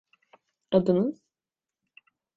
Adınız? 0.71 1.21